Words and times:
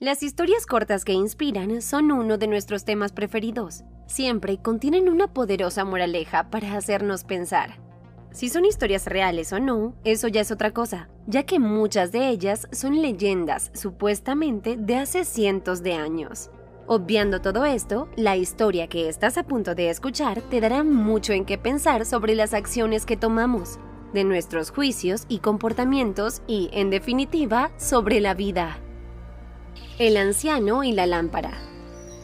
Las 0.00 0.22
historias 0.22 0.64
cortas 0.64 1.04
que 1.04 1.12
inspiran 1.12 1.82
son 1.82 2.12
uno 2.12 2.38
de 2.38 2.46
nuestros 2.46 2.84
temas 2.84 3.10
preferidos. 3.10 3.82
Siempre 4.06 4.58
contienen 4.58 5.08
una 5.08 5.26
poderosa 5.26 5.84
moraleja 5.84 6.50
para 6.50 6.76
hacernos 6.76 7.24
pensar. 7.24 7.80
Si 8.30 8.48
son 8.48 8.64
historias 8.64 9.06
reales 9.06 9.52
o 9.52 9.58
no, 9.58 9.96
eso 10.04 10.28
ya 10.28 10.42
es 10.42 10.52
otra 10.52 10.70
cosa, 10.70 11.08
ya 11.26 11.42
que 11.42 11.58
muchas 11.58 12.12
de 12.12 12.28
ellas 12.28 12.68
son 12.70 13.02
leyendas 13.02 13.72
supuestamente 13.74 14.76
de 14.76 14.94
hace 14.94 15.24
cientos 15.24 15.82
de 15.82 15.94
años. 15.94 16.48
Obviando 16.86 17.40
todo 17.40 17.64
esto, 17.64 18.08
la 18.14 18.36
historia 18.36 18.86
que 18.86 19.08
estás 19.08 19.36
a 19.36 19.48
punto 19.48 19.74
de 19.74 19.90
escuchar 19.90 20.42
te 20.42 20.60
dará 20.60 20.84
mucho 20.84 21.32
en 21.32 21.44
qué 21.44 21.58
pensar 21.58 22.06
sobre 22.06 22.36
las 22.36 22.54
acciones 22.54 23.04
que 23.04 23.16
tomamos, 23.16 23.80
de 24.14 24.22
nuestros 24.22 24.70
juicios 24.70 25.24
y 25.28 25.40
comportamientos 25.40 26.42
y, 26.46 26.70
en 26.72 26.88
definitiva, 26.90 27.72
sobre 27.78 28.20
la 28.20 28.34
vida. 28.34 28.78
El 29.98 30.16
anciano 30.16 30.84
y 30.84 30.92
la 30.92 31.06
lámpara. 31.06 31.58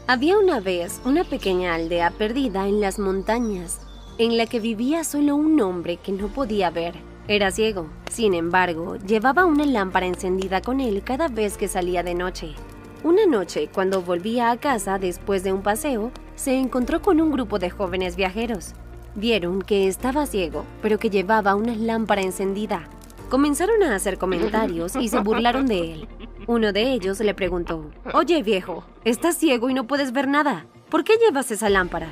Había 0.06 0.38
una 0.38 0.60
vez 0.60 1.00
una 1.04 1.24
pequeña 1.24 1.74
aldea 1.74 2.12
perdida 2.12 2.68
en 2.68 2.80
las 2.80 3.00
montañas, 3.00 3.80
en 4.16 4.36
la 4.36 4.46
que 4.46 4.60
vivía 4.60 5.02
solo 5.02 5.34
un 5.34 5.60
hombre 5.60 5.96
que 5.96 6.12
no 6.12 6.28
podía 6.28 6.70
ver. 6.70 6.94
Era 7.26 7.50
ciego, 7.50 7.88
sin 8.08 8.34
embargo, 8.34 8.94
llevaba 9.04 9.44
una 9.44 9.66
lámpara 9.66 10.06
encendida 10.06 10.60
con 10.60 10.78
él 10.78 11.02
cada 11.02 11.26
vez 11.26 11.56
que 11.56 11.66
salía 11.66 12.04
de 12.04 12.14
noche. 12.14 12.54
Una 13.02 13.26
noche, 13.26 13.68
cuando 13.74 14.02
volvía 14.02 14.52
a 14.52 14.56
casa 14.56 15.00
después 15.00 15.42
de 15.42 15.52
un 15.52 15.62
paseo, 15.62 16.12
se 16.36 16.56
encontró 16.56 17.02
con 17.02 17.20
un 17.20 17.32
grupo 17.32 17.58
de 17.58 17.70
jóvenes 17.70 18.14
viajeros. 18.14 18.74
Vieron 19.16 19.62
que 19.62 19.88
estaba 19.88 20.26
ciego, 20.26 20.64
pero 20.80 21.00
que 21.00 21.10
llevaba 21.10 21.56
una 21.56 21.74
lámpara 21.74 22.22
encendida. 22.22 22.88
Comenzaron 23.30 23.82
a 23.82 23.96
hacer 23.96 24.16
comentarios 24.16 24.94
y 24.94 25.08
se 25.08 25.18
burlaron 25.18 25.66
de 25.66 25.92
él. 25.92 26.08
Uno 26.46 26.72
de 26.72 26.92
ellos 26.92 27.20
le 27.20 27.32
preguntó, 27.32 27.90
Oye 28.12 28.42
viejo, 28.42 28.84
estás 29.04 29.36
ciego 29.36 29.70
y 29.70 29.74
no 29.74 29.86
puedes 29.86 30.12
ver 30.12 30.28
nada. 30.28 30.66
¿Por 30.90 31.02
qué 31.02 31.14
llevas 31.16 31.50
esa 31.50 31.70
lámpara? 31.70 32.08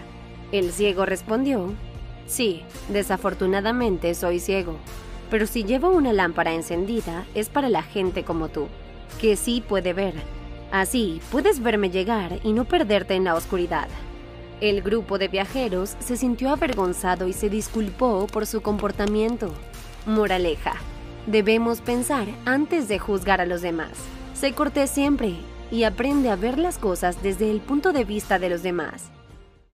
El 0.52 0.72
ciego 0.72 1.04
respondió, 1.04 1.74
Sí, 2.26 2.62
desafortunadamente 2.88 4.14
soy 4.14 4.40
ciego, 4.40 4.76
pero 5.30 5.46
si 5.46 5.64
llevo 5.64 5.90
una 5.90 6.14
lámpara 6.14 6.54
encendida 6.54 7.26
es 7.34 7.50
para 7.50 7.68
la 7.68 7.82
gente 7.82 8.24
como 8.24 8.48
tú, 8.48 8.68
que 9.20 9.36
sí 9.36 9.62
puede 9.66 9.92
ver. 9.92 10.14
Así 10.70 11.20
puedes 11.30 11.60
verme 11.62 11.90
llegar 11.90 12.38
y 12.42 12.54
no 12.54 12.64
perderte 12.64 13.14
en 13.14 13.24
la 13.24 13.34
oscuridad. 13.34 13.88
El 14.62 14.80
grupo 14.80 15.18
de 15.18 15.28
viajeros 15.28 15.96
se 15.98 16.16
sintió 16.16 16.50
avergonzado 16.50 17.28
y 17.28 17.34
se 17.34 17.50
disculpó 17.50 18.26
por 18.28 18.46
su 18.46 18.62
comportamiento. 18.62 19.52
Moraleja. 20.06 20.74
Debemos 21.26 21.82
pensar 21.82 22.26
antes 22.46 22.88
de 22.88 22.98
juzgar 22.98 23.40
a 23.40 23.46
los 23.46 23.60
demás. 23.60 23.90
Sé 24.42 24.54
cortés 24.54 24.90
siempre 24.90 25.36
y 25.70 25.84
aprende 25.84 26.28
a 26.28 26.34
ver 26.34 26.58
las 26.58 26.76
cosas 26.76 27.22
desde 27.22 27.48
el 27.48 27.60
punto 27.60 27.92
de 27.92 28.04
vista 28.04 28.40
de 28.40 28.48
los 28.48 28.64
demás. 28.64 29.12